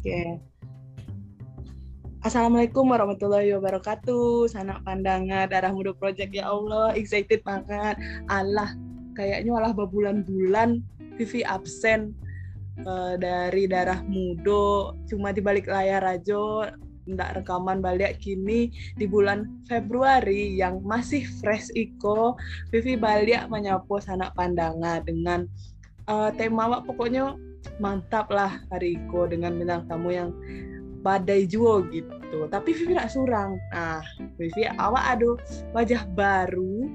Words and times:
Oke. 0.00 0.40
Assalamualaikum 2.24 2.88
warahmatullahi 2.88 3.52
wabarakatuh. 3.52 4.48
Sanak 4.48 4.80
pandangan 4.80 5.44
darah 5.44 5.76
muda 5.76 5.92
project 5.92 6.32
ya 6.32 6.48
Allah, 6.48 6.96
excited 6.96 7.44
banget. 7.44 8.00
Allah, 8.24 8.72
kayaknya 9.12 9.52
malah 9.52 9.76
berbulan-bulan 9.76 10.80
Vivi 11.20 11.44
absen 11.44 12.16
uh, 12.88 13.20
dari 13.20 13.68
darah 13.68 14.00
muda 14.08 14.96
cuma 15.04 15.36
di 15.36 15.44
balik 15.44 15.68
layar 15.68 16.00
aja 16.00 16.72
ndak 17.04 17.44
rekaman 17.44 17.84
balik 17.84 18.24
kini 18.24 18.72
di 18.96 19.04
bulan 19.04 19.44
Februari 19.68 20.56
yang 20.56 20.80
masih 20.80 21.28
fresh 21.44 21.68
iko 21.76 22.40
Vivi 22.72 22.96
balik 22.96 23.52
menyapu 23.52 24.00
sanak 24.00 24.32
pandangan 24.32 25.04
dengan 25.04 25.44
uh, 26.08 26.32
tema 26.32 26.72
wak 26.72 26.88
pokoknya 26.88 27.36
mantap 27.78 28.28
lah 28.32 28.60
hari 28.72 28.96
iko 28.96 29.28
dengan 29.28 29.56
bintang 29.56 29.84
tamu 29.88 30.12
yang 30.12 30.30
badai 31.00 31.48
juga 31.48 31.88
gitu 31.90 32.46
tapi 32.52 32.76
Vivi 32.76 32.92
tidak 32.92 33.08
surang 33.12 33.56
nah 33.72 34.04
Vivi 34.36 34.68
awak 34.76 35.16
ada 35.16 35.28
wajah 35.72 36.04
baru 36.12 36.88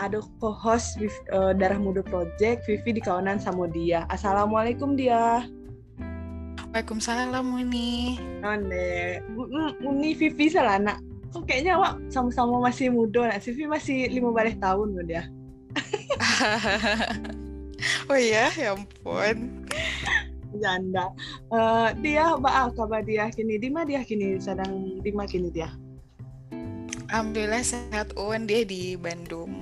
ada 0.00 0.18
co-host 0.42 0.98
uh, 1.30 1.54
Darah 1.54 1.78
Muda 1.78 2.02
Project 2.02 2.66
Vivi 2.66 2.98
di 2.98 3.02
kawanan 3.02 3.38
sama 3.38 3.70
dia 3.70 4.02
Assalamualaikum 4.10 4.98
dia 4.98 5.46
Waalaikumsalam 6.72 7.52
Uni. 7.52 8.16
Nonde. 8.40 9.20
Uni 9.84 10.16
Vivi 10.16 10.48
salah 10.48 10.80
nak. 10.80 11.04
Kok 11.28 11.44
kayaknya 11.44 11.76
awak 11.76 12.00
sama-sama 12.08 12.64
masih 12.64 12.88
muda 12.88 13.28
nak. 13.28 13.44
Vivi 13.44 13.68
masih 13.68 14.08
lima 14.08 14.32
belas 14.32 14.56
tahun 14.56 14.96
loh 14.96 15.04
dia. 15.04 15.28
oh 18.10 18.18
iya, 18.18 18.48
ya 18.54 18.74
ampun. 18.74 19.66
Janda. 20.60 21.08
Uh, 21.48 21.90
dia 22.04 22.36
apa 22.36 22.70
kabar 22.76 23.00
dia 23.02 23.32
kini? 23.32 23.56
Di 23.56 23.72
mana 23.72 23.88
dia 23.88 24.02
kini? 24.04 24.36
Sedang 24.36 25.00
di 25.00 25.10
mana 25.10 25.28
kini 25.28 25.48
dia? 25.48 25.72
Alhamdulillah 27.08 27.64
sehat 27.64 28.12
Un 28.16 28.44
dia 28.48 28.64
di 28.64 28.96
Bandung. 28.96 29.52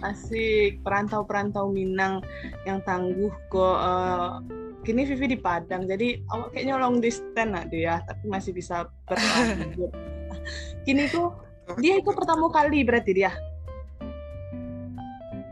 Asik, 0.00 0.80
perantau-perantau 0.80 1.68
Minang 1.68 2.24
yang 2.64 2.80
tangguh 2.88 3.30
kok 3.52 3.76
uh, 3.78 4.40
kini 4.80 5.04
Vivi 5.04 5.36
di 5.36 5.38
Padang 5.38 5.84
jadi 5.84 6.24
awak 6.32 6.56
kayaknya 6.56 6.80
long 6.80 7.04
distance 7.04 7.52
nak 7.52 7.68
dia 7.68 8.00
tapi 8.08 8.24
masih 8.32 8.52
bisa 8.56 8.88
berlanjut 9.04 9.92
kini 10.88 11.04
tuh 11.12 11.36
dia 11.78 12.00
itu 12.00 12.10
pertama 12.16 12.48
kali 12.48 12.80
berarti 12.80 13.12
dia 13.12 13.32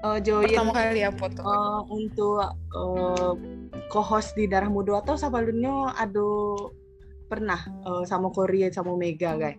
uh, 0.05 0.19
join 0.23 0.47
pertama 0.51 0.73
kali 0.75 1.01
apa 1.03 1.25
tuh? 1.33 1.45
uh, 1.45 1.81
untuk 1.91 2.43
uh, 2.75 3.33
co-host 3.89 4.37
di 4.37 4.47
Darah 4.47 4.71
Muda 4.71 5.01
atau 5.03 5.19
sebelumnya 5.19 5.95
ada 5.97 6.29
pernah 7.29 7.61
uh, 7.85 8.03
sama 8.09 8.33
Korea 8.33 8.73
sama 8.73 8.97
Mega 8.97 9.37
guys. 9.37 9.59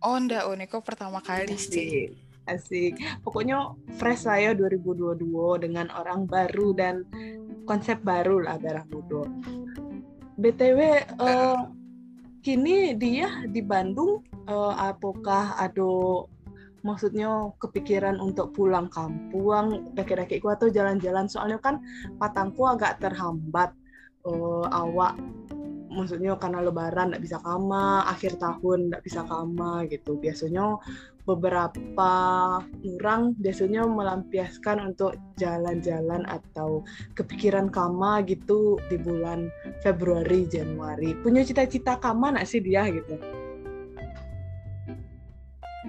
Oh 0.00 0.16
enggak 0.16 0.48
oh 0.48 0.56
Niko 0.56 0.80
pertama 0.80 1.20
kali 1.20 1.56
sih. 1.60 2.16
asik. 2.48 2.96
Pokoknya 3.20 3.76
fresh 4.00 4.24
saya 4.24 4.56
2022 4.56 5.20
dengan 5.60 5.92
orang 5.92 6.24
baru 6.24 6.72
dan 6.72 7.04
konsep 7.68 8.00
baru 8.00 8.42
lah 8.42 8.56
darah 8.56 8.82
muda. 8.88 9.28
btw 10.40 11.04
uh, 11.20 11.68
kini 12.40 12.96
dia 12.96 13.44
di 13.44 13.60
Bandung 13.60 14.24
uh, 14.48 14.72
apakah 14.72 15.52
ada 15.60 16.24
maksudnya 16.80 17.52
kepikiran 17.60 18.18
untuk 18.18 18.52
pulang 18.56 18.88
kampung 18.88 19.92
daki-daki 19.92 20.40
atau 20.40 20.68
jalan-jalan. 20.68 21.26
Soalnya 21.28 21.58
kan 21.60 21.80
patangku 22.16 22.64
agak 22.66 23.00
terhambat 23.00 23.72
uh, 24.24 24.66
awak. 24.72 25.16
Maksudnya 25.90 26.38
karena 26.38 26.62
lebaran 26.62 27.10
nggak 27.10 27.24
bisa 27.24 27.42
kama 27.42 28.06
akhir 28.06 28.38
tahun 28.38 28.94
nggak 28.94 29.02
bisa 29.02 29.26
kama 29.26 29.90
gitu. 29.90 30.14
Biasanya 30.22 30.78
beberapa 31.26 32.12
orang 32.86 33.34
biasanya 33.38 33.86
melampiaskan 33.90 34.94
untuk 34.94 35.18
jalan-jalan 35.34 36.22
atau 36.30 36.86
kepikiran 37.18 37.74
kama 37.74 38.22
gitu 38.24 38.78
di 38.86 39.02
bulan 39.02 39.50
Februari 39.82 40.46
Januari. 40.46 41.18
Punya 41.18 41.42
cita-cita 41.42 41.98
kama 41.98 42.38
nggak 42.38 42.46
sih 42.46 42.62
dia 42.62 42.86
gitu 42.86 43.39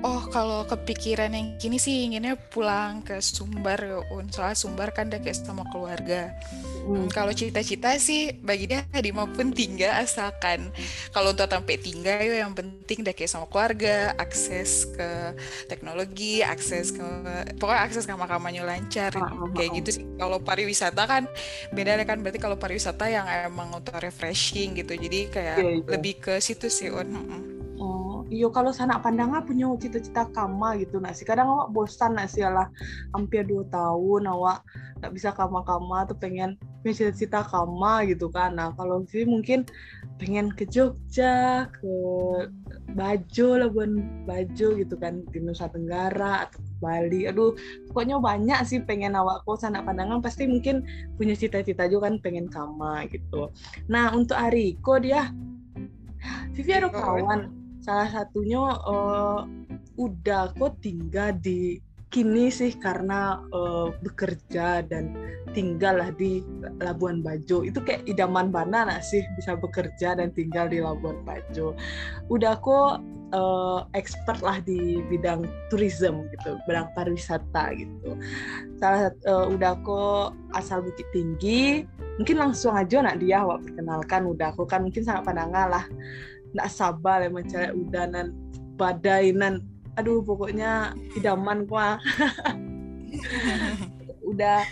Oh, 0.01 0.25
kalau 0.33 0.65
kepikiran 0.65 1.29
yang 1.29 1.61
gini 1.61 1.77
sih 1.77 2.09
inginnya 2.09 2.33
pulang 2.33 3.05
ke 3.05 3.21
Sumbar 3.21 3.77
ya, 3.77 4.01
Un. 4.09 4.33
Soalnya 4.33 4.57
Sumbar 4.57 4.89
kan 4.97 5.13
udah 5.13 5.21
kayak 5.21 5.37
sama 5.37 5.61
keluarga. 5.69 6.33
Hmm. 6.81 7.05
Kalau 7.13 7.29
cita-cita 7.29 7.93
sih 8.01 8.33
bagi 8.41 8.65
dia 8.65 8.81
di 8.89 9.13
maupun 9.13 9.53
tinggal 9.53 10.01
asalkan 10.01 10.73
kalau 11.13 11.37
untuk 11.37 11.45
sampai 11.45 11.77
tinggal 11.77 12.17
ya 12.17 12.41
yang 12.41 12.57
penting 12.57 13.05
udah 13.05 13.13
kayak 13.13 13.29
sama 13.29 13.45
keluarga, 13.45 14.17
akses 14.17 14.89
ke 14.89 15.37
teknologi, 15.69 16.41
akses 16.41 16.89
ke 16.89 17.05
pokoknya 17.61 17.81
akses 17.85 18.09
ke 18.09 18.13
makamanya 18.17 18.65
lancar 18.65 19.13
ah, 19.21 19.29
ah, 19.29 19.53
kayak 19.53 19.69
ah. 19.69 19.77
gitu 19.77 19.89
sih. 20.01 20.05
Kalau 20.17 20.41
pariwisata 20.41 21.03
kan 21.05 21.29
beda 21.69 22.01
kan 22.09 22.25
berarti 22.25 22.41
kalau 22.41 22.57
pariwisata 22.57 23.05
yang 23.05 23.29
emang 23.29 23.69
untuk 23.77 24.01
refreshing 24.01 24.73
gitu. 24.73 24.97
Jadi 24.97 25.29
kayak 25.29 25.57
yeah, 25.61 25.71
yeah. 25.77 25.85
lebih 25.93 26.17
ke 26.17 26.41
situ 26.41 26.73
sih 26.73 26.89
Un. 26.89 27.60
Iyo 28.31 28.47
kalau 28.47 28.71
sanak 28.71 29.03
pandangan 29.03 29.43
punya 29.43 29.67
cita-cita 29.75 30.23
kama 30.31 30.79
gitu 30.79 31.03
nasi 31.03 31.27
kadang 31.27 31.51
awak 31.51 31.75
bosan 31.75 32.15
nasi 32.15 32.39
lah. 32.39 32.71
Hampir 33.11 33.43
dua 33.43 33.67
tahun 33.67 34.31
awak 34.31 34.63
nggak 35.03 35.11
bisa 35.11 35.35
kama-kama 35.35 36.07
tuh 36.07 36.15
pengen 36.15 36.55
punya 36.79 36.95
cita-cita 36.95 37.43
kama 37.43 38.07
gitu 38.07 38.31
kan. 38.31 38.55
Nah 38.55 38.71
kalau 38.79 39.03
sih 39.11 39.27
mungkin 39.27 39.67
pengen 40.15 40.47
ke 40.55 40.63
Jogja 40.63 41.67
ke 41.75 41.93
Bajo 42.95 43.59
Labuan 43.59 44.23
Bajo 44.23 44.79
gitu 44.79 44.95
kan. 44.95 45.27
Di 45.27 45.43
Nusa 45.43 45.67
Tenggara 45.67 46.47
atau 46.47 46.63
ke 46.63 46.71
Bali. 46.79 47.27
Aduh 47.27 47.51
pokoknya 47.91 48.15
banyak 48.23 48.63
sih 48.63 48.79
pengen 48.79 49.11
awak. 49.11 49.43
Kok 49.43 49.59
sanak 49.59 49.83
pandangan 49.83 50.23
pasti 50.23 50.47
mungkin 50.47 50.87
punya 51.19 51.35
cita-cita 51.35 51.83
juga 51.91 52.07
kan 52.07 52.23
pengen 52.23 52.47
kama 52.47 53.11
gitu. 53.11 53.51
Nah 53.91 54.15
untuk 54.15 54.39
Ariko 54.39 55.03
dia 55.03 55.35
Vivi 56.55 56.71
ada 56.71 56.87
kawan 56.87 57.60
salah 57.81 58.09
satunya 58.09 58.61
uh, 58.61 59.45
udah 59.97 60.53
kok 60.55 60.77
tinggal 60.85 61.33
di 61.41 61.81
kini 62.11 62.51
sih 62.51 62.75
karena 62.75 63.39
uh, 63.55 63.87
bekerja 64.03 64.83
dan 64.83 65.15
tinggal 65.55 66.03
lah 66.03 66.11
di 66.11 66.43
Labuan 66.83 67.23
Bajo. 67.23 67.63
Itu 67.63 67.79
kayak 67.81 68.03
idaman 68.03 68.51
mana 68.51 68.99
sih 68.99 69.23
bisa 69.39 69.55
bekerja 69.55 70.19
dan 70.19 70.35
tinggal 70.35 70.67
di 70.67 70.83
Labuan 70.83 71.23
Bajo? 71.23 71.71
Udah 72.27 72.59
kok 72.59 72.99
uh, 73.31 73.87
expert 73.95 74.43
lah 74.43 74.59
di 74.59 74.99
bidang 75.07 75.47
tourism 75.71 76.27
gitu 76.35 76.59
bidang 76.67 76.91
pariwisata 76.93 77.79
gitu. 77.79 78.19
Salah 78.75 79.15
uh, 79.23 79.47
udah 79.47 79.79
kok 79.79 80.35
asal 80.59 80.83
Bukit 80.83 81.07
Tinggi 81.15 81.87
mungkin 82.19 82.37
langsung 82.43 82.75
aja 82.75 82.99
nak 82.99 83.23
dia 83.23 83.39
awak 83.39 83.63
perkenalkan. 83.63 84.27
Udah 84.27 84.51
kok 84.51 84.67
kan 84.67 84.83
mungkin 84.83 85.07
sangat 85.07 85.31
pandangan 85.31 85.79
lah 85.79 85.85
nggak 86.55 86.71
sabar 86.71 87.23
emang 87.23 87.47
cewek 87.47 87.75
udanan 87.75 88.35
badainan 88.75 89.63
aduh 89.99 90.23
pokoknya 90.23 90.95
idaman 91.19 91.67
gua. 91.67 91.99
Udah 94.31 94.63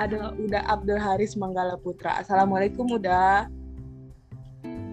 ada 0.00 0.34
udah 0.34 0.62
Abdul 0.66 0.98
Haris 0.98 1.38
Manggala 1.38 1.78
Putra. 1.78 2.18
Assalamualaikum 2.18 2.90
udah 2.90 3.46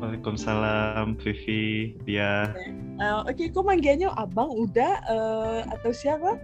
Waalaikumsalam 0.03 1.15
Vivi 1.23 1.95
dia 2.03 2.51
uh, 2.99 3.23
oke 3.23 3.39
okay, 3.39 3.47
kok 3.47 3.63
manggilnya 3.63 4.11
abang 4.19 4.51
udah 4.51 4.99
uh, 5.07 5.59
atau 5.71 5.95
siapa? 5.95 6.35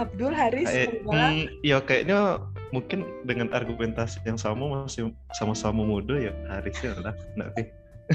Abdul 0.00 0.32
Haris 0.32 0.70
eh, 0.72 1.04
mm, 1.04 1.60
ya 1.66 1.84
kayaknya 1.84 2.40
mungkin 2.72 3.04
dengan 3.28 3.52
argumentasi 3.52 4.24
yang 4.24 4.40
sama 4.40 4.86
masih 4.86 5.12
sama-sama 5.36 5.84
muda 5.84 6.16
ya 6.16 6.32
Harisnya 6.48 6.96
lah 7.04 7.14
nanti 7.36 7.68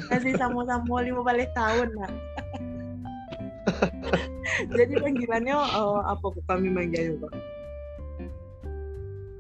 masih 0.10 0.34
sama-sama 0.38 1.02
lima 1.02 1.22
balik 1.26 1.50
tahun 1.58 1.90
nak 1.98 2.14
jadi 4.78 4.94
panggilannya 4.98 5.58
uh, 5.58 6.02
apa 6.10 6.28
kami 6.50 6.70
manggil 6.74 7.18
pak 7.22 7.34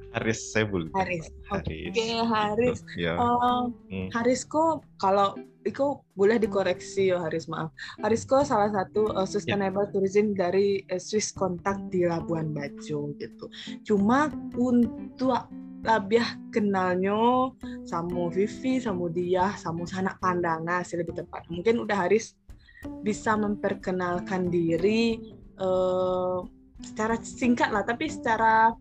Haris 0.10 0.42
Sebul. 0.54 0.90
Haris. 0.98 1.30
Oke, 1.54 1.94
okay, 1.94 2.18
Haris. 2.18 2.82
Ya. 2.98 3.14
Uh, 3.14 3.70
hmm. 3.94 4.10
Haris 4.10 4.42
kok 4.42 4.82
kalau 4.98 5.38
itu 5.68 6.02
boleh 6.18 6.42
dikoreksi 6.42 7.14
ya 7.14 7.22
Haris 7.22 7.46
maaf. 7.46 7.70
Haris 8.02 8.26
kok 8.26 8.48
salah 8.48 8.74
satu 8.74 9.14
uh, 9.14 9.28
sustainable 9.30 9.86
yeah. 9.86 9.94
tourism 9.94 10.34
dari 10.34 10.82
uh, 10.90 10.98
Swiss 10.98 11.30
Contact 11.30 11.94
di 11.94 12.10
Labuan 12.10 12.50
Bajo 12.56 13.14
gitu. 13.22 13.46
Cuma 13.86 14.34
untuk 14.58 15.46
lebih 15.80 16.24
kenalnya 16.52 17.50
sama 17.88 18.28
Vivi, 18.32 18.84
sama 18.84 19.08
dia, 19.12 19.56
sama 19.56 19.88
sanak 19.88 20.20
pandangan 20.20 20.84
sih 20.84 21.00
lebih 21.00 21.16
tepat. 21.16 21.48
Mungkin 21.48 21.80
udah 21.88 22.08
Haris 22.08 22.36
bisa 23.04 23.36
memperkenalkan 23.40 24.52
diri 24.52 25.20
uh, 25.60 26.44
secara 26.84 27.16
singkat 27.24 27.72
lah, 27.72 27.84
tapi 27.88 28.12
secara 28.12 28.76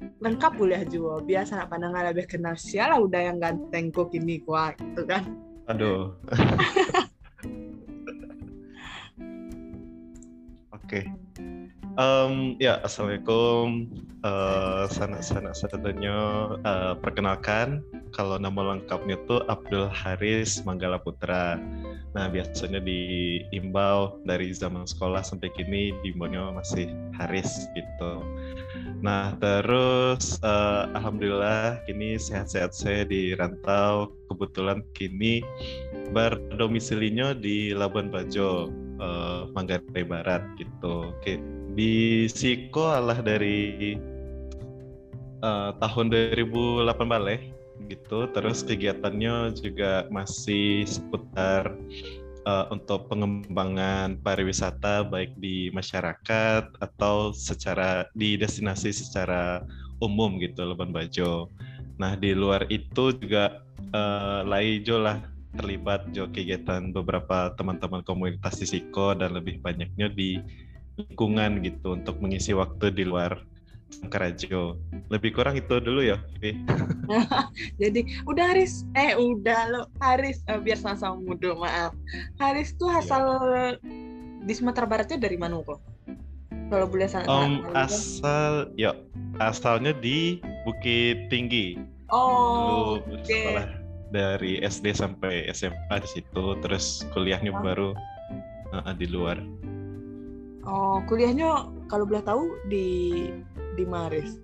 lengkap 0.00 0.52
boleh 0.56 0.80
juga. 0.88 1.20
Biasa 1.20 1.60
anak 1.60 1.68
pandangan 1.76 2.08
lebih 2.12 2.26
kenal 2.28 2.56
siapa 2.56 2.96
udah 2.96 3.20
yang 3.20 3.36
ganteng 3.36 3.92
kok 3.92 4.12
ini 4.16 4.40
kuat 4.40 4.80
gitu 4.80 5.04
kan. 5.04 5.36
Aduh. 5.68 6.16
Oke. 10.76 11.06
Um, 12.00 12.56
ya, 12.56 12.80
assalamualaikum. 12.80 13.92
Uh, 14.24 14.88
sana 14.88 15.20
sana 15.20 15.52
sadanya 15.52 16.16
uh, 16.64 16.96
perkenalkan 16.96 17.84
kalau 18.16 18.40
nama 18.40 18.72
lengkapnya 18.72 19.20
tuh 19.28 19.44
Abdul 19.52 19.92
Haris 19.92 20.64
Manggala 20.64 20.96
Putra. 20.96 21.60
Nah, 22.16 22.26
biasanya 22.32 22.80
diimbau 22.80 24.16
dari 24.24 24.48
zaman 24.56 24.88
sekolah 24.88 25.20
sampai 25.20 25.52
kini 25.52 25.92
di 26.00 26.16
Monyo 26.16 26.56
masih 26.56 26.88
Haris 27.20 27.68
gitu. 27.76 28.24
Nah, 29.04 29.36
terus 29.36 30.40
uh, 30.40 30.88
alhamdulillah 30.96 31.84
kini 31.84 32.16
sehat-sehat 32.16 32.72
saya 32.72 33.04
di 33.04 33.36
rantau. 33.36 34.16
Kebetulan 34.32 34.80
kini 34.96 35.44
berdomisilinya 36.16 37.36
di 37.36 37.76
Labuan 37.76 38.08
Bajo, 38.08 38.72
uh, 39.00 39.52
Manggarai 39.52 40.04
Barat 40.06 40.40
gitu. 40.56 41.12
Oke, 41.12 41.40
di 41.80 42.28
Siko 42.28 42.92
Allah 42.92 43.24
dari 43.24 43.96
uh, 45.40 45.72
tahun 45.80 46.12
2008 46.12 46.84
balik 47.08 47.56
gitu. 47.88 48.28
Terus 48.36 48.60
kegiatannya 48.60 49.56
juga 49.56 50.04
masih 50.12 50.84
seputar 50.84 51.72
uh, 52.44 52.68
untuk 52.68 53.08
pengembangan 53.08 54.20
pariwisata 54.20 55.08
baik 55.08 55.32
di 55.40 55.72
masyarakat 55.72 56.68
atau 56.84 57.32
secara 57.32 58.04
di 58.12 58.36
destinasi 58.36 58.92
secara 58.92 59.64
umum 60.04 60.36
gitu 60.36 60.60
Labuan 60.60 60.92
Bajo. 60.92 61.48
Nah 61.96 62.12
di 62.12 62.36
luar 62.36 62.68
itu 62.68 63.16
juga 63.16 63.64
uh, 63.96 64.44
Laijo 64.44 65.00
lah 65.00 65.16
terlibat 65.56 66.12
jo 66.12 66.28
kegiatan 66.28 66.92
beberapa 66.92 67.56
teman-teman 67.56 68.04
komunitas 68.04 68.60
di 68.60 68.68
Siko 68.68 69.16
dan 69.16 69.32
lebih 69.32 69.64
banyaknya 69.64 70.12
di 70.12 70.36
lingkungan 71.06 71.64
gitu 71.64 71.96
untuk 71.96 72.20
mengisi 72.20 72.52
waktu 72.52 72.92
di 72.92 73.04
luar 73.08 73.40
Karajo. 74.08 74.78
Lebih 75.10 75.34
kurang 75.34 75.58
itu 75.58 75.82
dulu 75.82 76.00
ya, 76.00 76.22
Jadi 77.82 78.06
udah 78.24 78.54
Haris, 78.54 78.86
eh 78.94 79.18
udah 79.18 79.60
lo 79.68 79.82
Haris, 79.98 80.46
uh, 80.46 80.62
biar 80.62 80.78
sama-sama 80.78 81.18
muda 81.18 81.52
maaf. 81.58 81.92
Haris 82.38 82.72
tuh 82.78 82.88
iya. 82.94 83.02
asal 83.02 83.22
yeah. 83.26 83.70
di 84.46 84.52
Sumatera 84.54 84.86
Baratnya 84.86 85.18
dari 85.18 85.36
mana 85.36 85.60
kok? 85.60 85.82
Kalau 86.70 86.86
boleh 86.86 87.10
sana. 87.10 87.26
Um, 87.26 87.66
asal, 87.74 88.70
ya 88.78 88.94
asalnya 89.42 89.90
di 89.90 90.38
Bukit 90.62 91.26
Tinggi. 91.26 91.74
Oh, 92.14 93.02
Dulu 93.02 93.18
okay. 93.20 93.26
sekolah 93.26 93.66
dari 94.14 94.62
SD 94.62 94.94
sampai 94.94 95.50
SMA 95.50 95.96
di 95.98 96.08
situ, 96.10 96.44
terus 96.62 97.02
kuliahnya 97.10 97.50
oh. 97.54 97.62
baru 97.62 97.90
uh, 98.70 98.94
di 98.94 99.06
luar. 99.10 99.42
Oh, 100.64 101.00
kuliahnya 101.08 101.72
kalau 101.88 102.04
boleh 102.04 102.24
tahu 102.24 102.44
di 102.68 102.88
di 103.76 103.84
Maris? 103.88 104.36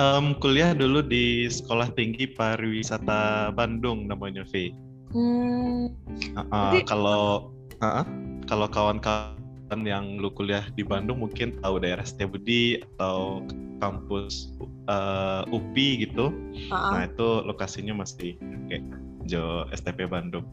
Um, 0.00 0.32
kuliah 0.40 0.72
dulu 0.72 1.04
di 1.04 1.48
Sekolah 1.50 1.92
Tinggi 1.92 2.24
Pariwisata 2.30 3.52
Bandung 3.52 4.08
namanya 4.08 4.46
V. 4.48 4.72
Hmm. 5.12 5.92
Uh, 6.36 6.40
uh, 6.40 6.72
Jadi... 6.72 6.88
Kalau 6.88 7.52
uh, 7.82 8.06
kalau 8.48 8.66
kawan-kawan 8.70 9.82
yang 9.84 10.18
lu 10.18 10.32
kuliah 10.32 10.64
di 10.74 10.82
Bandung 10.82 11.22
mungkin 11.22 11.58
tahu 11.60 11.82
daerah 11.82 12.02
Setiabudi 12.02 12.82
atau 12.96 13.44
kampus 13.80 14.54
uh, 14.88 15.46
UPI 15.48 16.08
gitu. 16.08 16.32
Uh 16.70 16.74
-uh. 16.74 16.90
Nah 16.96 17.02
itu 17.08 17.28
lokasinya 17.46 18.00
masih 18.00 18.36
kayak 18.68 18.84
Jo 19.28 19.68
STP 19.72 20.08
Bandung. 20.08 20.46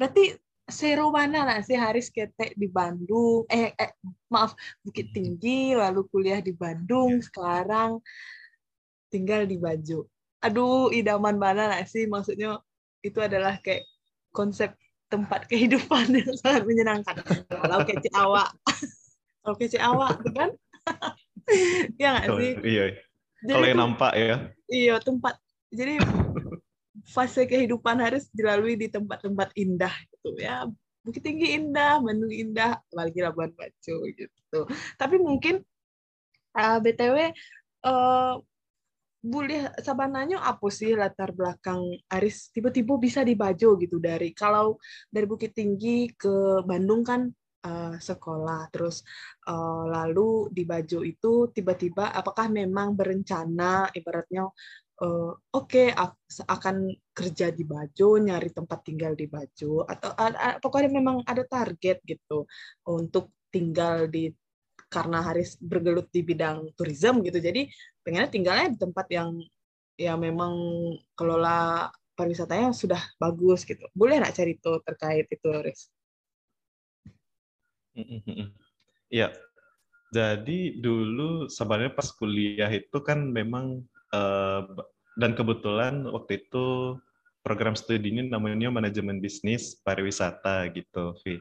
Berarti 0.00 0.32
Seru 0.70 1.10
mana 1.10 1.42
lah 1.42 1.58
si 1.66 1.74
Haris 1.74 2.08
ketek 2.08 2.54
di 2.54 2.70
Bandung? 2.70 3.42
Eh, 3.50 3.74
eh 3.74 3.90
maaf 4.30 4.54
Bukit 4.86 5.10
Tinggi 5.10 5.74
lalu 5.74 6.06
kuliah 6.08 6.38
di 6.38 6.54
Bandung 6.54 7.18
sekarang 7.18 7.98
tinggal 9.10 9.44
di 9.44 9.58
Bajo. 9.58 10.06
Aduh 10.40 10.94
idaman 10.94 11.36
mana 11.36 11.68
lah 11.74 11.82
sih? 11.84 12.06
Maksudnya 12.06 12.62
itu 13.02 13.18
adalah 13.18 13.58
kayak 13.60 13.82
konsep 14.30 14.72
tempat 15.10 15.50
kehidupan 15.50 16.14
yang 16.22 16.38
sangat 16.38 16.62
menyenangkan. 16.64 17.18
Kalau 17.50 17.82
kece 17.82 18.08
awak 18.14 18.54
kalau 19.42 19.56
kece 19.58 19.78
awak 19.82 20.16
kan? 20.32 20.50
Ya 21.98 22.14
nggak 22.14 22.30
sih? 22.38 22.52
iya. 22.62 22.94
Kalau 23.42 23.66
yang 23.66 23.82
nampak 23.82 24.14
ya. 24.14 24.54
Iya 24.70 25.02
tempat. 25.02 25.34
Jadi 25.74 25.98
fase 27.10 27.44
kehidupan 27.50 27.98
harus 27.98 28.30
dilalui 28.30 28.78
di 28.78 28.86
tempat-tempat 28.86 29.50
indah 29.58 29.94
gitu 30.10 30.30
ya 30.38 30.70
Bukit 31.00 31.24
Tinggi 31.24 31.56
indah, 31.56 31.96
Bandung 31.96 32.28
indah, 32.28 32.76
apalagi 32.76 33.24
Labuan 33.24 33.56
Bajo 33.56 34.04
gitu. 34.04 34.60
Tapi 35.00 35.16
mungkin 35.16 35.64
uh, 36.56 36.76
btw 36.76 37.32
uh, 37.88 38.36
boleh 39.20 39.68
sabananya 39.84 40.40
apa 40.40 40.68
sih 40.72 40.96
latar 40.96 41.36
belakang 41.36 41.84
Aris 42.08 42.48
tiba-tiba 42.56 42.96
bisa 42.96 43.20
di 43.20 43.36
Bajo 43.36 43.76
gitu 43.76 44.00
dari 44.00 44.32
kalau 44.32 44.80
dari 45.12 45.28
Bukit 45.28 45.52
Tinggi 45.52 46.08
ke 46.16 46.64
Bandung 46.64 47.04
kan 47.04 47.28
uh, 47.68 48.00
sekolah 48.00 48.72
terus 48.72 49.04
uh, 49.44 49.84
lalu 49.84 50.48
di 50.48 50.64
Bajo 50.64 51.04
itu 51.04 51.52
tiba-tiba 51.52 52.16
apakah 52.16 52.48
memang 52.48 52.96
berencana 52.96 53.92
ibaratnya 53.92 54.48
uh, 55.00 55.32
oke 55.32 55.66
okay, 55.66 55.92
akan 56.46 56.92
kerja 57.16 57.50
di 57.50 57.64
Bajo, 57.64 58.20
nyari 58.20 58.52
tempat 58.52 58.84
tinggal 58.84 59.16
di 59.16 59.26
Bajo, 59.26 59.84
atau 59.88 60.12
uh, 60.14 60.60
pokoknya 60.60 60.90
memang 60.92 61.24
ada 61.24 61.44
target 61.44 62.00
gitu 62.04 62.44
untuk 62.86 63.32
tinggal 63.50 64.06
di 64.06 64.30
karena 64.90 65.22
Haris 65.22 65.54
bergelut 65.62 66.10
di 66.10 66.20
bidang 66.26 66.74
turisme 66.74 67.22
gitu, 67.22 67.38
jadi 67.38 67.66
pengennya 68.02 68.30
tinggalnya 68.30 68.66
di 68.74 68.78
tempat 68.78 69.06
yang 69.10 69.38
ya 69.94 70.18
memang 70.18 70.54
kelola 71.14 71.86
pariwisatanya 72.18 72.74
sudah 72.74 72.98
bagus 73.16 73.62
gitu. 73.62 73.86
Boleh 73.94 74.18
nggak 74.18 74.34
cari 74.34 74.58
itu 74.58 74.72
terkait 74.82 75.26
itu, 75.30 75.48
Haris? 75.48 75.80
Iya. 79.08 79.30
Jadi 80.10 80.82
dulu 80.82 81.46
sebenarnya 81.46 81.94
pas 81.94 82.10
kuliah 82.10 82.66
itu 82.66 82.98
kan 82.98 83.30
memang 83.30 83.86
uh, 84.10 84.66
dan 85.18 85.34
kebetulan 85.34 86.06
waktu 86.06 86.46
itu 86.46 86.98
program 87.40 87.74
studi 87.74 88.12
ini 88.12 88.28
namanya 88.28 88.68
manajemen 88.68 89.18
bisnis 89.18 89.80
pariwisata 89.80 90.68
gitu, 90.76 91.16
Vi. 91.24 91.40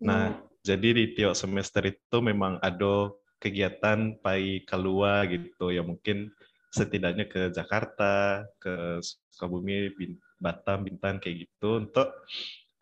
Nah, 0.00 0.32
hmm. 0.32 0.40
jadi 0.64 0.88
di 0.92 1.04
tiap 1.16 1.36
semester 1.36 1.84
itu 1.84 2.16
memang 2.20 2.60
ada 2.60 3.12
kegiatan 3.36 4.16
pai 4.24 4.64
keluar 4.64 5.28
gitu 5.28 5.68
ya 5.68 5.84
mungkin 5.84 6.32
setidaknya 6.72 7.28
ke 7.28 7.52
Jakarta, 7.52 8.44
ke 8.60 9.00
Sukabumi, 9.32 9.92
Batam, 10.36 10.84
Bintan 10.84 11.16
kayak 11.16 11.48
gitu 11.48 11.84
untuk 11.84 12.08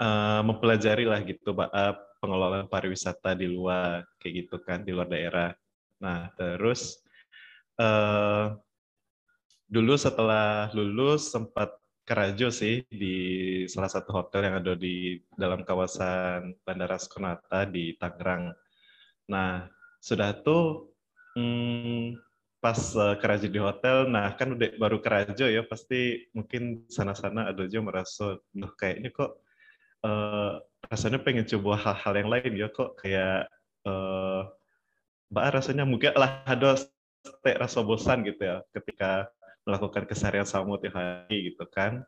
uh, 0.02 0.40
mempelajari 0.42 1.06
lah 1.06 1.22
gitu 1.22 1.54
uh, 1.54 1.94
pengelolaan 2.18 2.66
pariwisata 2.66 3.38
di 3.38 3.46
luar 3.46 4.02
kayak 4.18 4.46
gitu 4.46 4.56
kan 4.62 4.82
di 4.82 4.90
luar 4.90 5.06
daerah. 5.06 5.50
Nah, 6.02 6.32
terus 6.34 6.98
uh, 7.78 8.58
dulu 9.68 9.94
setelah 9.96 10.70
lulus 10.76 11.32
sempat 11.32 11.74
kerajo 12.04 12.52
sih 12.52 12.84
di 12.92 13.16
salah 13.64 13.88
satu 13.88 14.12
hotel 14.12 14.44
yang 14.44 14.56
ada 14.60 14.76
di 14.76 15.16
dalam 15.40 15.64
kawasan 15.64 16.52
Bandara 16.60 17.00
Soekarno 17.00 17.40
di 17.72 17.96
Tangerang. 17.96 18.52
Nah, 19.32 19.64
sudah 20.04 20.36
tuh 20.44 20.92
hmm, 21.32 22.20
pas 22.60 22.76
uh, 22.96 23.16
kerajo 23.16 23.48
di 23.48 23.60
hotel, 23.60 24.08
nah 24.12 24.36
kan 24.36 24.52
udah 24.52 24.76
baru 24.76 25.00
kerajo 25.00 25.48
ya, 25.48 25.64
pasti 25.64 26.28
mungkin 26.36 26.84
sana-sana 26.92 27.48
ada 27.48 27.64
aja 27.64 27.80
merasa, 27.80 28.36
duh 28.52 28.72
kayaknya 28.76 29.08
kok 29.12 29.40
uh, 30.04 30.60
rasanya 30.92 31.18
pengen 31.24 31.48
coba 31.48 31.80
hal-hal 31.80 32.14
yang 32.20 32.30
lain 32.30 32.52
ya 32.56 32.68
kok 32.68 33.00
kayak 33.00 33.48
uh, 33.88 34.44
mbak 35.32 35.60
rasanya 35.60 35.84
mungkin 35.88 36.12
lah 36.14 36.44
ada 36.44 36.76
rasa 37.56 37.80
bosan 37.80 38.22
gitu 38.28 38.44
ya 38.44 38.56
ketika 38.76 39.32
melakukan 39.64 40.04
keseharian 40.04 40.48
sama 40.48 40.76
hari 40.76 41.52
gitu 41.52 41.64
kan. 41.68 42.04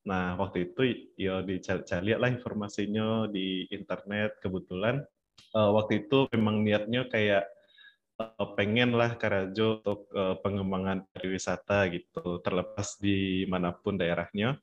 Nah, 0.00 0.36
waktu 0.40 0.72
itu 0.72 0.80
ya 1.20 1.44
dicari 1.44 2.16
lah 2.16 2.32
informasinya 2.32 3.28
di 3.28 3.68
internet 3.68 4.40
kebetulan 4.40 5.04
uh, 5.52 5.70
waktu 5.76 6.06
itu 6.06 6.28
memang 6.32 6.64
niatnya 6.64 7.04
kayak 7.08 7.44
uh, 8.20 8.48
pengen 8.56 8.96
lah 8.96 9.16
Karajo 9.20 9.80
untuk 9.84 10.08
uh, 10.16 10.36
pengembangan 10.40 11.04
pariwisata 11.12 11.88
gitu 11.92 12.40
terlepas 12.44 12.96
di 13.00 13.44
mana 13.48 13.72
pun 13.76 14.00
daerahnya. 14.00 14.56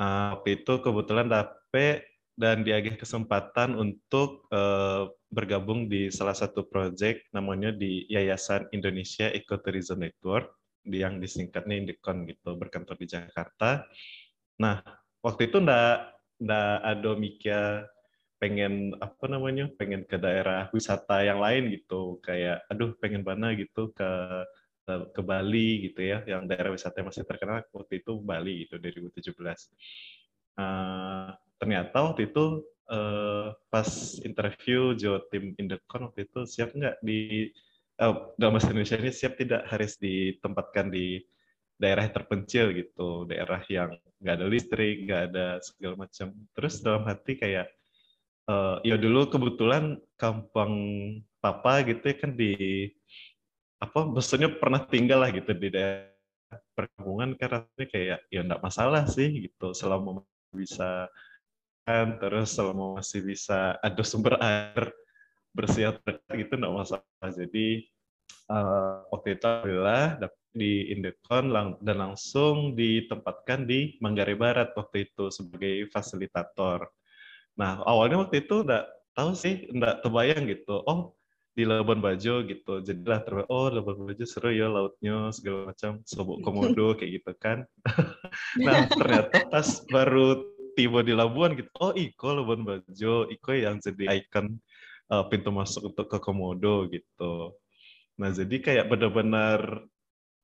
Uh, 0.00 0.36
waktu 0.40 0.64
itu 0.64 0.80
kebetulan 0.80 1.28
dapet 1.28 2.08
dan 2.40 2.64
diagih 2.64 2.96
kesempatan 2.96 3.76
untuk 3.76 4.48
uh, 4.48 5.12
bergabung 5.28 5.92
di 5.92 6.08
salah 6.08 6.32
satu 6.32 6.64
proyek 6.64 7.28
namanya 7.36 7.68
di 7.68 8.08
Yayasan 8.08 8.72
Indonesia 8.72 9.28
Ecotourism 9.28 10.00
Network 10.00 10.59
yang 10.88 11.20
disingkatnya 11.20 11.76
Indikon 11.76 12.24
gitu 12.24 12.56
berkantor 12.56 12.96
di 12.96 13.06
Jakarta. 13.08 13.84
Nah 14.60 14.80
waktu 15.20 15.52
itu 15.52 15.60
ndak 15.60 16.16
ndak 16.40 16.76
ada 16.80 17.10
mikir 17.20 17.84
pengen 18.40 18.96
apa 19.04 19.28
namanya 19.28 19.68
pengen 19.76 20.08
ke 20.08 20.16
daerah 20.16 20.72
wisata 20.72 21.20
yang 21.20 21.44
lain 21.44 21.68
gitu 21.76 22.16
kayak 22.24 22.64
aduh 22.72 22.96
pengen 22.96 23.20
mana 23.20 23.52
gitu 23.52 23.92
ke 23.92 24.10
ke 24.88 25.22
Bali 25.22 25.86
gitu 25.86 26.00
ya 26.02 26.24
yang 26.26 26.48
daerah 26.48 26.72
wisata 26.72 27.04
masih 27.04 27.22
terkenal 27.28 27.62
waktu 27.70 28.00
itu 28.00 28.16
Bali 28.18 28.64
gitu 28.66 28.80
2017 28.80 29.36
uh, 30.56 31.30
ternyata 31.60 31.96
waktu 32.00 32.32
itu 32.32 32.64
uh, 32.90 33.54
pas 33.68 33.88
interview 34.24 34.96
Jo 34.96 35.22
tim 35.30 35.54
Indekon 35.60 36.10
waktu 36.10 36.26
itu 36.26 36.48
siap 36.48 36.74
nggak 36.74 37.04
di 37.04 37.52
uh, 38.00 38.32
dalam 38.40 38.56
bahasa 38.56 38.72
Indonesia 38.72 38.98
ini 38.98 39.12
siap 39.12 39.36
tidak 39.36 39.68
harus 39.68 40.00
ditempatkan 40.00 40.88
di 40.88 41.20
daerah 41.80 42.04
terpencil 42.12 42.76
gitu 42.76 43.24
daerah 43.24 43.64
yang 43.72 43.96
nggak 44.20 44.34
ada 44.36 44.46
listrik 44.48 45.08
nggak 45.08 45.22
ada 45.32 45.46
segala 45.64 46.08
macam. 46.08 46.32
Terus 46.56 46.74
dalam 46.84 47.04
hati 47.08 47.40
kayak 47.40 47.68
uh, 48.48 48.80
ya 48.84 48.96
dulu 49.00 49.28
kebetulan 49.32 49.96
kampung 50.20 50.72
papa 51.40 51.80
gitu 51.88 52.04
ya 52.04 52.16
kan 52.20 52.36
di 52.36 52.88
apa 53.80 54.04
maksudnya 54.04 54.52
pernah 54.52 54.84
tinggal 54.84 55.24
lah 55.24 55.32
gitu 55.32 55.56
di 55.56 55.72
daerah 55.72 56.12
perkampungan 56.76 57.32
kan 57.40 57.48
rasanya 57.48 57.86
kayak 57.88 58.20
ya 58.28 58.40
enggak 58.44 58.60
masalah 58.60 59.08
sih 59.08 59.48
gitu. 59.48 59.72
Selama 59.72 60.20
bisa 60.52 61.08
kan 61.88 62.20
terus 62.20 62.52
selama 62.52 63.00
masih 63.00 63.24
bisa 63.24 63.80
ada 63.80 64.02
sumber 64.04 64.36
air 64.36 64.92
bersih 65.54 65.94
gitu 66.34 66.52
enggak 66.56 66.74
masalah 66.74 67.30
jadi 67.34 67.68
uh, 68.50 69.06
waktu 69.10 69.38
itu 69.38 69.44
alhamdulillah 69.46 70.06
di 70.50 70.90
Indekon 70.94 71.54
lang 71.54 71.68
dan 71.78 72.02
langsung 72.02 72.74
ditempatkan 72.74 73.66
di 73.66 73.98
Manggarai 74.02 74.34
Barat 74.34 74.74
waktu 74.74 75.10
itu 75.10 75.30
sebagai 75.30 75.86
fasilitator 75.90 76.90
Nah, 77.60 77.84
awalnya 77.84 78.24
waktu 78.24 78.40
itu 78.40 78.64
enggak 78.64 78.88
tahu 79.12 79.36
sih, 79.36 79.68
enggak 79.68 80.00
terbayang 80.00 80.48
gitu. 80.48 80.80
Oh, 80.88 81.12
di 81.52 81.68
Labuan 81.68 82.00
Bajo 82.00 82.40
gitu. 82.46 82.80
Jadilah 82.80 83.20
terbayang, 83.20 83.50
oh 83.52 83.68
Labuan 83.68 84.08
Bajo 84.08 84.24
seru 84.24 84.48
ya 84.48 84.72
lautnya 84.72 85.28
segala 85.34 85.74
macam, 85.74 86.00
Sobok 86.08 86.40
Komodo 86.40 86.86
kayak 86.98 87.20
gitu 87.20 87.32
kan. 87.36 87.68
nah, 88.66 88.88
ternyata 88.88 89.44
pas 89.52 89.68
baru 89.92 90.40
tiba 90.72 91.04
di 91.04 91.12
Labuan 91.12 91.52
gitu, 91.58 91.68
oh 91.82 91.92
Iko 91.92 92.28
Labuan 92.40 92.62
Bajo, 92.64 93.28
Iko 93.28 93.50
yang 93.52 93.76
jadi 93.82 94.24
ikon 94.24 94.56
uh, 95.10 95.26
pintu 95.26 95.50
masuk 95.50 95.92
untuk 95.92 96.06
ke 96.06 96.18
Komodo 96.22 96.86
gitu. 96.88 97.58
Nah, 98.16 98.30
jadi 98.30 98.56
kayak 98.62 98.86
benar-benar 98.88 99.84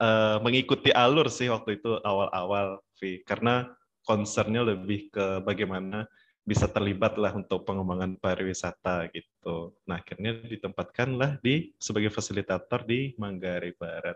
uh, 0.02 0.37
mengikuti 0.42 0.92
alur 0.92 1.30
sih 1.30 1.49
waktu 1.49 1.80
itu 1.80 2.02
awal-awal. 2.02 2.82
Karena 3.25 3.70
concernnya 4.06 4.62
lebih 4.62 5.11
ke 5.12 5.42
bagaimana 5.42 6.06
bisa 6.46 6.70
terlibat 6.70 7.18
lah 7.18 7.35
untuk 7.35 7.66
pengembangan 7.66 8.14
pariwisata 8.23 9.11
gitu. 9.11 9.75
Nah 9.90 9.99
akhirnya 9.99 10.38
ditempatkanlah 10.46 11.42
di 11.42 11.75
sebagai 11.82 12.14
fasilitator 12.14 12.87
di 12.87 13.18
Manggarai 13.18 13.75
Barat 13.75 14.14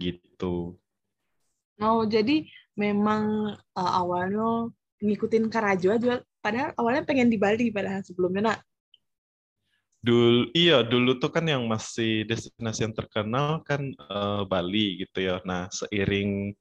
gitu. 0.00 0.72
Oh 1.84 2.02
jadi 2.08 2.48
memang 2.80 3.52
uh, 3.76 3.92
awalnya 3.92 4.72
ngikutin 5.04 5.52
Karajo 5.52 5.92
aja, 5.92 6.24
padahal 6.40 6.72
awalnya 6.80 7.04
pengen 7.04 7.28
di 7.28 7.36
Bali 7.36 7.68
padahal 7.68 8.00
sebelumnya 8.00 8.56
nak. 8.56 8.60
Dulu 10.04 10.52
iya 10.52 10.84
dulu 10.84 11.16
tuh 11.16 11.32
kan 11.32 11.48
yang 11.48 11.64
masih 11.64 12.28
destinasi 12.28 12.84
yang 12.84 12.92
terkenal 12.92 13.64
kan 13.64 13.88
uh, 14.12 14.44
Bali 14.44 15.00
gitu 15.00 15.24
ya. 15.24 15.40
Nah 15.48 15.72
seiring 15.72 16.52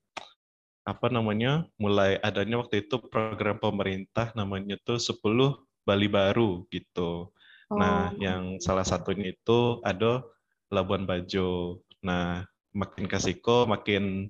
apa 0.84 1.08
namanya 1.12 1.68
mulai 1.80 2.20
adanya 2.24 2.60
waktu 2.60 2.88
itu 2.88 3.00
program 3.12 3.60
pemerintah 3.60 4.32
namanya 4.36 4.80
tuh 4.84 5.00
10 5.00 5.20
Bali 5.84 6.08
Baru 6.08 6.64
gitu. 6.72 7.32
Nah, 7.72 7.76
oh. 7.76 7.80
Nah, 7.80 8.04
yang 8.20 8.44
salah 8.60 8.88
satunya 8.88 9.36
itu 9.36 9.80
ada 9.84 10.24
Labuan 10.72 11.08
Bajo. 11.08 11.80
Nah, 12.04 12.44
makin 12.76 13.08
kasiko 13.08 13.64
makin 13.64 14.28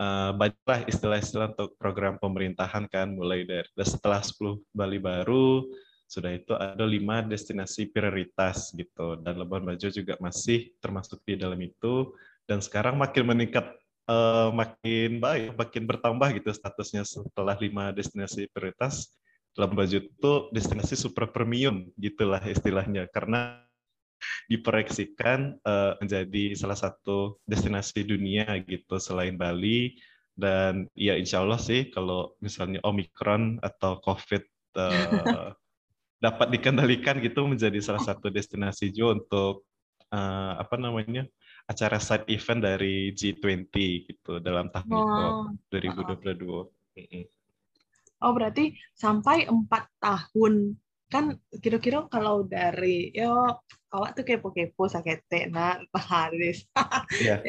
uh, 0.00 0.32
banyak 0.34 0.64
lah 0.66 0.80
istilah-istilah 0.88 1.54
untuk 1.54 1.76
program 1.76 2.16
pemerintahan 2.18 2.88
kan 2.88 3.12
mulai 3.12 3.44
dari 3.44 3.68
setelah 3.84 4.24
10 4.24 4.58
Bali 4.72 4.98
Baru 4.98 5.68
sudah 6.08 6.32
itu 6.32 6.56
ada 6.56 6.88
lima 6.88 7.20
destinasi 7.20 7.92
prioritas 7.92 8.72
gitu. 8.72 9.20
Dan 9.20 9.36
Labuan 9.36 9.68
Bajo 9.68 9.92
juga 9.92 10.16
masih 10.24 10.72
termasuk 10.80 11.20
di 11.28 11.36
dalam 11.36 11.60
itu. 11.60 12.16
Dan 12.48 12.64
sekarang 12.64 12.96
makin 12.96 13.28
meningkat 13.28 13.76
uh, 14.08 14.48
makin 14.48 15.20
baik, 15.20 15.52
makin 15.52 15.84
bertambah 15.84 16.28
gitu 16.40 16.48
statusnya 16.56 17.04
setelah 17.04 17.60
lima 17.60 17.92
destinasi 17.92 18.48
prioritas. 18.48 19.12
Dalam 19.52 19.76
baju 19.76 20.00
itu 20.00 20.32
destinasi 20.48 20.96
super 20.96 21.28
premium 21.28 21.92
gitulah 22.00 22.40
istilahnya. 22.40 23.04
Karena 23.12 23.60
diproyeksikan 24.48 25.60
uh, 25.60 25.92
menjadi 26.00 26.56
salah 26.56 26.78
satu 26.80 27.36
destinasi 27.44 28.08
dunia 28.08 28.48
gitu 28.64 28.96
selain 28.96 29.36
Bali. 29.36 30.00
Dan 30.32 30.88
ya 30.96 31.20
insya 31.20 31.44
Allah 31.44 31.60
sih 31.60 31.92
kalau 31.92 32.32
misalnya 32.40 32.80
Omicron 32.80 33.60
atau 33.60 34.00
COVID 34.00 34.42
uh, 34.78 35.52
dapat 36.18 36.50
dikendalikan 36.50 37.22
gitu 37.22 37.46
menjadi 37.46 37.78
salah 37.78 38.02
satu 38.02 38.26
destinasi 38.28 38.90
juga 38.90 39.22
untuk 39.22 39.54
uh, 40.10 40.58
apa 40.58 40.74
namanya 40.76 41.24
acara 41.70 42.02
side 42.02 42.26
event 42.32 42.64
dari 42.64 43.14
G20 43.14 43.74
gitu 44.08 44.32
dalam 44.42 44.72
tahun 44.74 45.56
itu 45.70 46.02
2022. 46.02 46.68
Oh 48.18 48.32
berarti 48.34 48.74
sampai 48.98 49.46
empat 49.46 49.86
tahun 50.02 50.74
kan 51.08 51.38
kira-kira 51.64 52.04
kalau 52.12 52.44
dari 52.44 53.08
yo 53.16 53.32
awak 53.96 54.12
tuh 54.12 54.24
kepo-kepo 54.28 54.84
sakit 54.84 55.24
nak 55.48 55.80
Haris 55.96 56.68
yeah. 57.24 57.40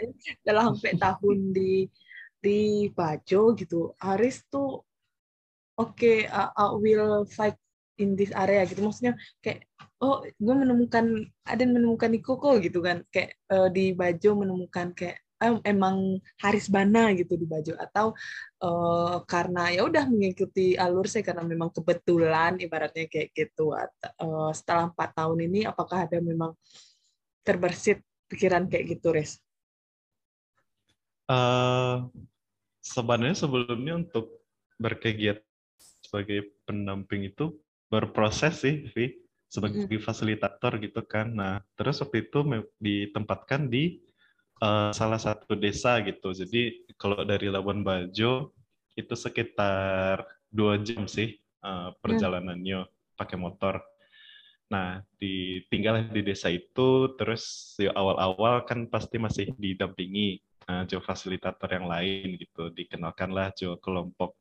dalam 0.47 0.79
sampai 0.79 0.95
tahun 0.95 1.51
di 1.51 1.83
di 2.39 2.87
Bajo 2.95 3.51
gitu 3.59 3.91
Haris 3.99 4.47
tuh 4.47 4.79
oke 5.75 5.91
okay, 5.91 6.23
uh, 6.31 6.55
I 6.55 6.71
will 6.79 7.27
fight 7.27 7.59
in 7.99 8.15
this 8.15 8.31
area 8.31 8.63
gitu. 8.65 8.81
Maksudnya 8.81 9.19
kayak 9.43 9.67
oh 9.99 10.23
gue 10.23 10.55
menemukan 10.55 11.27
ada 11.43 11.59
yang 11.59 11.75
menemukan 11.75 12.11
Ikoko 12.15 12.57
gitu 12.63 12.79
kan. 12.79 13.03
Kayak 13.11 13.37
uh, 13.51 13.67
di 13.67 13.91
Bajo 13.91 14.39
menemukan 14.39 14.95
kayak 14.95 15.19
um, 15.43 15.59
emang 15.67 16.23
Haris 16.39 16.71
Bana 16.71 17.11
gitu 17.13 17.35
di 17.35 17.45
Bajo. 17.45 17.75
Atau 17.75 18.15
uh, 18.63 19.21
karena 19.27 19.75
ya 19.75 19.83
udah 19.83 20.07
mengikuti 20.07 20.79
alur 20.79 21.05
saya 21.05 21.27
karena 21.27 21.43
memang 21.43 21.69
kebetulan 21.75 22.57
ibaratnya 22.63 23.05
kayak 23.11 23.35
gitu. 23.35 23.75
Uh, 23.75 24.51
setelah 24.55 24.89
empat 24.89 25.11
tahun 25.13 25.39
ini 25.51 25.67
apakah 25.67 26.07
ada 26.07 26.17
memang 26.23 26.55
terbersit 27.43 27.99
pikiran 28.31 28.65
kayak 28.71 28.97
gitu 28.97 29.11
Res? 29.11 29.37
Uh, 31.29 32.09
sebenarnya 32.81 33.37
sebelumnya 33.37 34.01
untuk 34.01 34.41
berkegiatan 34.81 35.45
sebagai 36.09 36.57
pendamping 36.65 37.29
itu 37.29 37.53
berproses 37.89 38.61
sih, 38.61 38.87
Vi, 38.93 39.17
sebagai 39.49 39.89
mm. 39.89 40.05
fasilitator 40.05 40.77
gitu 40.77 41.01
kan. 41.03 41.33
Nah, 41.33 41.59
terus 41.73 41.99
waktu 41.99 42.29
itu 42.29 42.45
ditempatkan 42.77 43.65
di 43.67 43.97
uh, 44.61 44.93
salah 44.93 45.17
satu 45.17 45.57
desa 45.57 45.97
gitu. 46.05 46.31
Jadi 46.31 46.85
kalau 46.95 47.25
dari 47.25 47.49
Labuan 47.49 47.81
Bajo 47.81 48.53
itu 48.93 49.13
sekitar 49.17 50.23
dua 50.53 50.77
jam 50.81 51.09
sih 51.09 51.41
uh, 51.65 51.91
perjalanannya 51.99 52.85
mm. 52.85 53.17
pakai 53.17 53.37
motor. 53.41 53.81
Nah, 54.69 55.01
ditinggal 55.17 56.13
di 56.13 56.21
desa 56.21 56.53
itu, 56.53 57.17
terus 57.17 57.73
ya 57.81 57.89
awal-awal 57.97 58.69
kan 58.69 58.85
pasti 58.85 59.17
masih 59.17 59.49
didampingi 59.57 60.37
uh, 60.69 60.85
jo 60.85 61.01
fasilitator 61.01 61.73
yang 61.73 61.89
lain 61.89 62.37
gitu. 62.37 62.69
Dikenalkanlah 62.69 63.49
jo 63.57 63.81
kelompok 63.81 64.37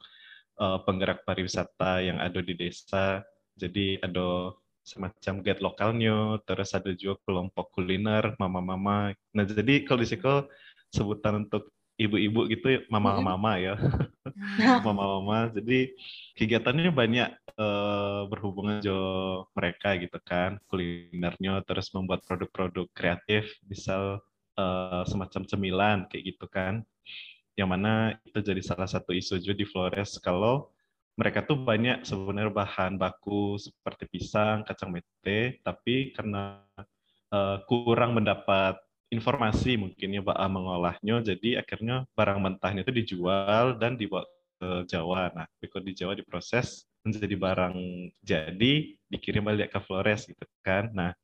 uh, 0.61 0.85
penggerak 0.85 1.25
pariwisata 1.25 2.05
yang 2.05 2.21
ada 2.21 2.45
di 2.45 2.52
desa 2.52 3.25
jadi 3.58 3.98
ada 4.00 4.54
semacam 4.86 5.34
guide 5.44 5.60
lokalnya, 5.60 6.40
terus 6.48 6.72
ada 6.72 6.94
juga 6.96 7.20
kelompok 7.28 7.76
kuliner, 7.76 8.32
mama-mama. 8.40 9.12
Nah, 9.36 9.44
jadi 9.44 9.84
kalau 9.84 10.00
di 10.00 10.08
sekolah 10.08 10.48
sebutan 10.88 11.44
untuk 11.44 11.68
ibu-ibu 11.98 12.46
gitu 12.48 12.86
mama-mama 12.88 13.58
ya. 13.58 13.74
mama-mama. 14.86 15.50
Jadi 15.52 15.92
kegiatannya 16.38 16.94
banyak 16.94 17.28
uh, 17.58 18.24
berhubungan 18.30 18.80
jo 18.80 18.98
mereka 19.52 19.98
gitu 19.98 20.16
kan, 20.22 20.56
kulinernya 20.70 21.60
terus 21.66 21.90
membuat 21.92 22.24
produk-produk 22.24 22.86
kreatif, 22.94 23.50
misal 23.66 24.22
uh, 24.56 25.02
semacam 25.04 25.42
cemilan 25.44 25.98
kayak 26.08 26.32
gitu 26.32 26.46
kan. 26.48 26.86
Yang 27.58 27.68
mana 27.68 27.92
itu 28.22 28.38
jadi 28.38 28.62
salah 28.62 28.86
satu 28.86 29.10
isu 29.10 29.42
juga 29.42 29.58
di 29.58 29.66
Flores 29.66 30.16
kalau 30.22 30.70
mereka 31.18 31.42
tuh 31.42 31.58
banyak 31.58 32.06
sebenarnya 32.06 32.54
bahan 32.54 32.94
baku 32.94 33.58
seperti 33.58 34.06
pisang, 34.06 34.62
kacang 34.62 34.94
mete, 34.94 35.58
tapi 35.66 36.14
karena 36.14 36.62
uh, 37.34 37.58
kurang 37.66 38.14
mendapat 38.14 38.78
informasi 39.10 39.75
mungkin 39.75 40.14
ya 40.14 40.22
Pak 40.22 40.38
mengolahnya 40.46 41.18
jadi 41.25 41.58
akhirnya 41.64 42.06
barang 42.14 42.38
mentahnya 42.38 42.87
itu 42.87 42.92
dijual 42.94 43.75
dan 43.80 43.98
dibawa 43.98 44.22
ke 44.62 44.84
Jawa. 44.87 45.32
Nah 45.34 45.46
Beko 45.58 45.82
di 45.82 45.96
Jawa 45.96 46.14
diproses 46.14 46.87
menjadi 47.02 47.34
barang 47.34 47.76
jadi 48.20 48.72
dikirim 49.08 49.42
balik 49.42 49.75
ke 49.75 49.80
Flores 49.82 50.28
gitu 50.28 50.44
kan. 50.60 50.92
Nah 50.92 51.16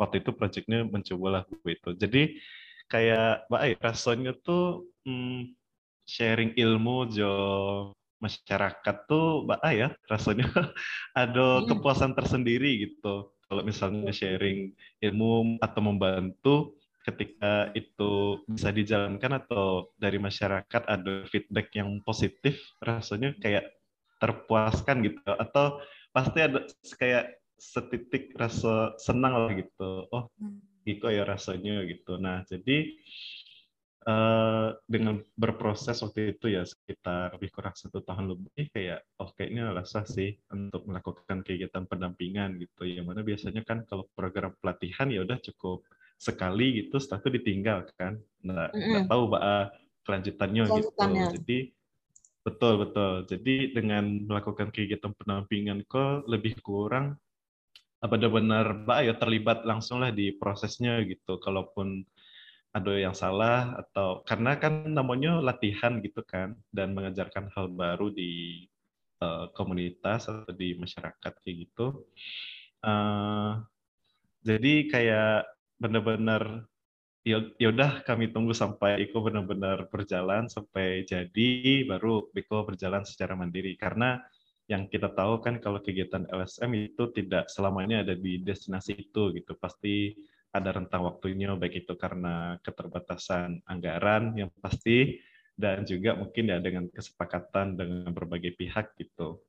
waktu 0.00 0.24
itu 0.24 0.30
proyeknya 0.34 0.82
mencoba 0.88 1.26
lah 1.30 1.42
itu. 1.68 1.90
Jadi 1.94 2.40
kayak 2.88 3.46
Ai 3.54 3.76
rasanya 3.76 4.32
tuh 4.40 4.88
hmm, 5.04 5.52
sharing 6.08 6.56
ilmu 6.56 7.12
jo 7.12 7.32
masyarakat 8.18 8.96
tuh 9.06 9.46
Mbak 9.46 9.60
A 9.62 9.70
ya 9.74 9.88
rasanya. 10.10 10.46
Ada 11.22 11.62
hmm. 11.62 11.66
kepuasan 11.70 12.12
tersendiri 12.14 12.86
gitu. 12.86 13.32
Kalau 13.48 13.62
misalnya 13.64 14.12
sharing 14.12 14.76
ilmu 15.00 15.56
atau 15.64 15.80
membantu 15.80 16.56
ketika 17.08 17.72
itu 17.72 18.44
bisa 18.44 18.68
dijalankan 18.68 19.40
atau 19.40 19.88
dari 19.96 20.20
masyarakat 20.20 20.84
ada 20.84 21.24
feedback 21.24 21.72
yang 21.72 22.04
positif 22.04 22.60
rasanya 22.84 23.32
kayak 23.40 23.72
terpuaskan 24.20 25.00
gitu. 25.08 25.24
Atau 25.24 25.80
pasti 26.12 26.44
ada 26.44 26.68
kayak 27.00 27.40
setitik 27.56 28.36
rasa 28.36 28.92
senang 29.00 29.48
lah 29.48 29.52
gitu. 29.56 30.04
Oh 30.12 30.28
hmm. 30.36 30.84
gitu 30.84 31.08
ya 31.08 31.24
rasanya 31.24 31.88
gitu. 31.88 32.20
Nah 32.20 32.44
jadi 32.44 32.92
Uh, 34.06 34.78
dengan 34.86 35.20
berproses 35.34 36.00
waktu 36.00 36.32
itu 36.32 36.54
ya 36.54 36.62
sekitar 36.62 37.34
lebih 37.34 37.50
kurang 37.50 37.74
satu 37.74 37.98
tahun 38.00 38.30
lebih 38.30 38.70
kayak 38.70 39.04
oh 39.20 39.34
kayaknya 39.34 39.74
rasa 39.74 40.06
sih 40.06 40.38
untuk 40.54 40.86
melakukan 40.86 41.42
kegiatan 41.42 41.84
pendampingan 41.84 42.56
gitu. 42.62 42.86
Yang 42.86 43.04
mana 43.10 43.20
biasanya 43.26 43.66
kan 43.66 43.84
kalau 43.84 44.06
program 44.14 44.54
pelatihan 44.62 45.10
ya 45.10 45.26
udah 45.26 45.36
cukup 45.42 45.84
sekali 46.14 46.82
gitu 46.86 46.96
setelah 47.02 47.20
itu 47.26 47.30
ditinggal 47.42 47.78
kan. 47.98 48.16
Nggak 48.46 48.70
mm 48.70 48.80
-hmm. 48.80 49.06
tahu 49.10 49.22
mbak 49.28 49.44
kelanjutannya, 50.08 50.64
gitu. 50.72 50.88
Jadi 51.36 51.58
betul 52.40 52.74
betul. 52.80 53.12
Jadi 53.28 53.54
dengan 53.76 54.04
melakukan 54.24 54.72
kegiatan 54.72 55.12
pendampingan 55.12 55.84
kok 55.84 56.24
lebih 56.24 56.56
kurang 56.64 57.20
benar-benar 57.98 58.88
mbak 58.88 58.98
ya 59.04 59.14
terlibat 59.20 59.68
langsung 59.68 60.00
lah 60.00 60.14
di 60.14 60.32
prosesnya 60.32 61.04
gitu. 61.04 61.36
Kalaupun 61.36 62.08
ada 62.72 62.92
yang 62.94 63.16
salah 63.16 63.74
atau 63.80 64.20
karena 64.28 64.60
kan 64.60 64.84
namanya 64.86 65.40
latihan 65.40 65.98
gitu 66.04 66.20
kan 66.22 66.54
dan 66.68 66.92
mengajarkan 66.92 67.48
hal 67.56 67.72
baru 67.72 68.12
di 68.12 68.64
uh, 69.24 69.48
komunitas 69.56 70.28
atau 70.28 70.52
di 70.52 70.76
masyarakat 70.76 71.32
kayak 71.42 71.56
gitu. 71.68 72.06
Uh, 72.84 73.64
jadi 74.44 74.74
kayak 74.86 75.48
benar-benar 75.80 76.68
ya, 77.26 77.42
ya 77.58 77.70
kami 78.06 78.30
tunggu 78.30 78.54
sampai 78.54 79.02
Iko 79.08 79.20
benar-benar 79.26 79.90
berjalan 79.90 80.46
sampai 80.46 81.04
jadi 81.04 81.84
baru 81.88 82.30
Biko 82.30 82.64
berjalan 82.68 83.02
secara 83.02 83.34
mandiri 83.34 83.74
karena 83.74 84.22
yang 84.68 84.84
kita 84.86 85.12
tahu 85.16 85.40
kan 85.40 85.58
kalau 85.64 85.80
kegiatan 85.80 86.28
LSM 86.28 86.92
itu 86.92 87.08
tidak 87.16 87.48
selamanya 87.48 88.04
ada 88.04 88.12
di 88.12 88.44
destinasi 88.44 89.08
itu 89.08 89.32
gitu 89.32 89.56
pasti 89.56 90.12
ada 90.58 90.74
rentang 90.74 91.06
waktunya 91.06 91.54
baik 91.54 91.86
itu 91.86 91.94
karena 91.94 92.58
keterbatasan 92.60 93.62
anggaran 93.64 94.34
yang 94.34 94.50
pasti 94.58 95.18
dan 95.58 95.82
juga 95.82 96.14
mungkin 96.14 96.54
ya 96.54 96.58
dengan 96.62 96.86
kesepakatan 96.86 97.74
dengan 97.74 98.10
berbagai 98.14 98.54
pihak 98.54 98.94
gitu. 98.98 99.42